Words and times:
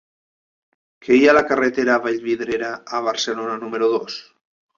Què 1.05 1.17
hi 1.17 1.27
ha 1.27 1.29
a 1.33 1.35
la 1.37 1.43
carretera 1.51 1.91
de 1.97 2.07
Vallvidrera 2.07 2.73
a 2.73 3.03
Barcelona 3.09 3.61
número 3.67 3.93
dos? 3.95 4.19